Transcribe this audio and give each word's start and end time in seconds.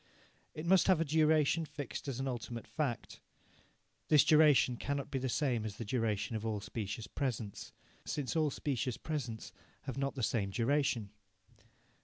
It 0.55 0.65
must 0.65 0.87
have 0.87 0.99
a 0.99 1.05
duration 1.05 1.63
fixed 1.63 2.07
as 2.07 2.19
an 2.19 2.27
ultimate 2.27 2.65
fact. 2.65 3.19
This 4.07 4.23
duration 4.23 4.75
cannot 4.75 5.11
be 5.11 5.19
the 5.19 5.29
same 5.29 5.63
as 5.63 5.75
the 5.77 5.85
duration 5.85 6.35
of 6.35 6.43
all 6.43 6.59
specious 6.59 7.05
presents, 7.05 7.71
since 8.03 8.35
all 8.35 8.49
specious 8.49 8.97
presents 8.97 9.53
have 9.83 9.99
not 9.99 10.15
the 10.15 10.23
same 10.23 10.49
duration. 10.49 11.11